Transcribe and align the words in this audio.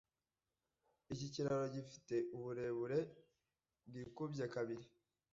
Iki 1.13 1.27
kiraro 1.33 1.65
gifite 1.75 2.15
uburebure 2.35 2.99
bwikubye 3.87 4.45
kabiri. 4.53 4.85